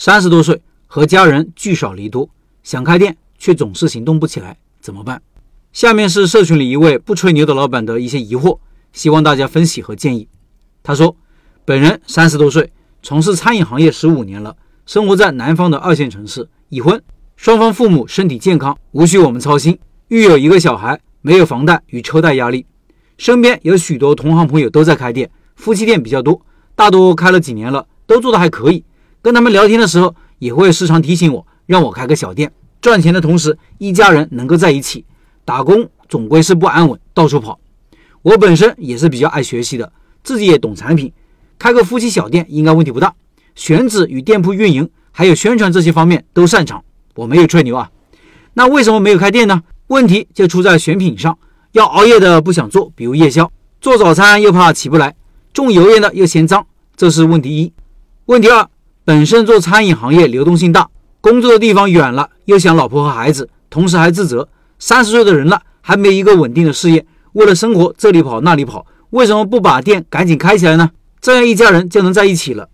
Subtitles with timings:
[0.00, 2.30] 三十多岁，和家人聚少离多，
[2.62, 5.20] 想开店却总是行动不起来，怎么办？
[5.72, 8.60] 下面是社群里一位不吹牛的老板的一些疑惑，
[8.92, 10.28] 希望大家分析和建议。
[10.84, 11.16] 他说
[11.66, 12.72] ：“本人三十多岁，
[13.02, 14.56] 从事餐饮行业十五年了，
[14.86, 17.02] 生活在南方的二线城市，已婚，
[17.34, 19.76] 双方父母身体健康，无需我们操心，
[20.06, 22.64] 育有一个小孩，没有房贷与车贷压力。
[23.16, 26.40] 身边有许多同行朋友都在开店，夫妻店比较多，
[26.76, 28.84] 大多开了几年了，都做得还可以。
[29.22, 35.04] 跟他们聊天的时候，也会时常提醒我，让我开个小店，赚钱的同时，一家人能够在一起。”
[35.44, 37.58] 打工总归是不安稳，到处跑。
[38.20, 39.90] 我本身也是比较爱学习的，
[40.22, 41.10] 自己也懂产品，
[41.58, 43.14] 开个夫妻小店应该问题不大。
[43.54, 46.84] 选址与店铺运营，还有宣传这些方面都擅长。
[47.14, 47.90] 我没有吹牛啊。
[48.54, 49.62] 那为什么没有开店呢？
[49.86, 51.38] 问题就出在选品上，
[51.72, 53.46] 要熬夜的不想做，比如夜宵；
[53.80, 55.12] 做早餐又怕起不来；
[55.54, 57.72] 重油盐的又嫌脏，这是问题一。
[58.26, 58.68] 问题二，
[59.08, 60.86] 本身做餐饮行业流动性大，
[61.22, 64.46] 工作的地方远了，又想老婆和孩子，同时还自责。
[64.78, 70.90] 三十岁的人了，还没一个稳定的事业，为了生活这里跑那里跑，为什么不把店赶紧开起来呢？
[71.22, 72.68] 这样一家人就能在一起了。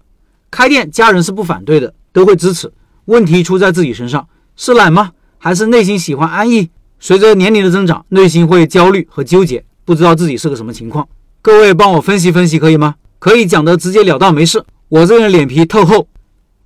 [0.50, 2.72] 开店家人是不反对的，都会支持。
[3.04, 4.26] 问题出在自己身上，
[4.56, 5.12] 是懒吗？
[5.38, 6.68] 还是内心喜欢安逸？
[6.98, 11.06] 随着年龄的增长，内心会焦虑和纠结，不知道自己是个什么情况。
[11.40, 12.96] 各位帮我分析分析，可以吗？
[13.20, 14.64] 可以讲的直截了当，没事。
[14.88, 16.08] 我这人脸皮特厚。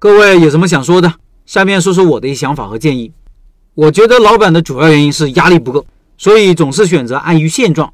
[0.00, 1.12] 各位有什么想说的？
[1.44, 3.10] 下面说说我的一想法和建议。
[3.74, 5.84] 我觉得老板的主要原因是压力不够，
[6.16, 7.92] 所以总是选择安于现状。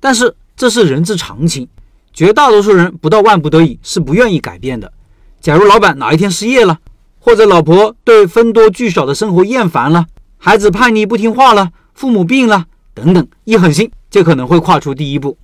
[0.00, 1.68] 但是这是人之常情，
[2.10, 4.90] 绝大多数人不到万不得已是不愿意改变的。
[5.38, 6.78] 假如老板哪一天失业了，
[7.18, 10.06] 或者老婆对分多聚少的生活厌烦了，
[10.38, 12.64] 孩子叛逆不听话了，父母病了
[12.94, 15.36] 等等，一狠心就可能会跨出第一步。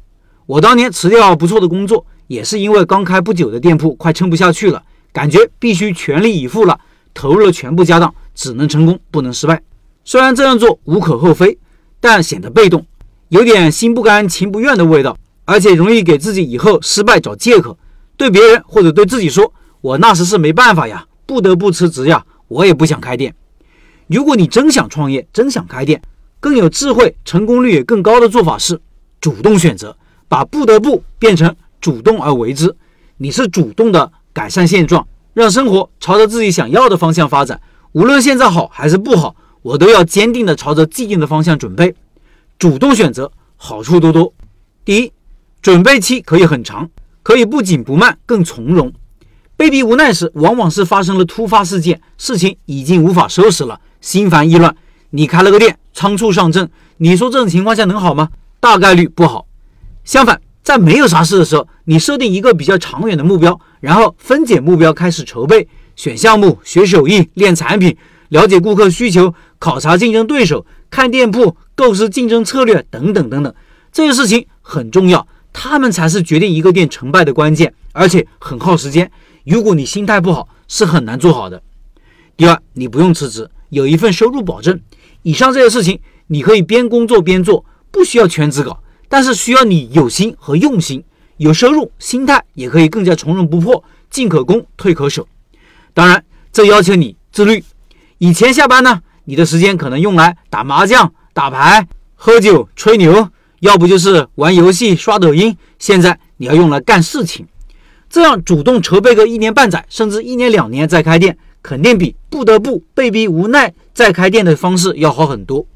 [0.46, 4.82] 我当年辞掉不错的工作，也是因为刚开不久的店铺快撑不下去了，
[5.12, 6.80] 感觉必须全力以赴了，
[7.12, 8.14] 投入了全部家当。
[8.34, 9.62] 只能成功，不能失败。
[10.04, 11.58] 虽然这样做无可厚非，
[12.00, 12.86] 但显得被动，
[13.28, 15.14] 有点心不甘情不愿的味道，
[15.44, 17.78] 而且容易给自己以后失败找借口。
[18.16, 23.34] 对别人或者对自己说：“我那时是没办法呀，不得不辞职呀，我也不想开店。”
[24.08, 26.00] 如果你真想创业，真想开店，
[26.40, 28.80] 更有智慧、成功率也更高的做法是
[29.20, 29.94] 主动选择，
[30.26, 32.74] 把“不得不”变成主动而为之。
[33.18, 37.60] 你是主动的改善现状，让生活朝着自己想要的方向发展。
[37.92, 41.94] 无论现在好还是不好，我都要坚定地朝着既定的方向准备，
[42.58, 44.32] 主动选择，好处多多。
[44.84, 45.12] 第一，
[45.60, 46.88] 准备期可以很长，
[47.22, 48.92] 可以不紧不慢，更从容。
[49.56, 54.74] 被逼无奈时，往往是发生了突发事件，事情已经无法收拾了，心烦意乱。
[55.10, 58.30] 你开了个店，仓促上阵，你说这种情况下能好吗？
[58.58, 59.46] 大概率不好。
[60.02, 65.68] 相反，在没有啥事的时候，你设定一个比较长远的目标，然后分解目标，开始筹备。
[65.94, 67.94] 选项目、学手艺、练产品、
[68.30, 73.54] 了解顾客需求、考察竞争对手、看店铺、构思竞争策略等等等等，
[73.92, 79.10] 这些事情很重要，他们才是决定一个店成败的关键，而且很耗时间。
[79.44, 81.62] 如果你心态不好，是很难做好的。
[82.38, 84.80] 第二，你不用辞职，有一份收入保证。
[85.22, 91.04] 以上这些事情，你可以边工作边做，不需要全职搞，但是需要你有心和用心，
[91.36, 95.28] 有收入，心态也可以更加从容不迫，进可攻，退可守。
[95.92, 97.62] 当然，这要求你自律。
[98.16, 103.28] 以前下班呢，你的时间可能用来打麻将、打牌、喝酒、吹牛，
[103.60, 105.54] 要不就是玩游戏、刷抖音。
[105.78, 107.46] 现在你要用来干事情，
[108.08, 115.66] 这样主动筹备个一年半载，甚至一年两年再开店，肯定比不得不被逼无奈再开店的方式要好很多。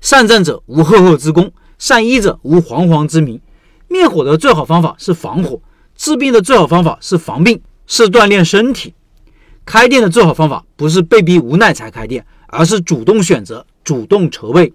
[0.00, 3.40] 善战者无后后之功，善医者无惶惶之名。
[3.88, 5.60] 灭火的最好方法是防火，
[5.94, 8.94] 治病的最好方法是防病，是锻炼身体。
[9.64, 14.72] 开店的最好方法不是被逼无奈才开店，而是主动选择、主动筹备。